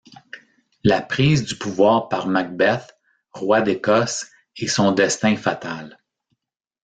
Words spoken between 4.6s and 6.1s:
son destin fatal...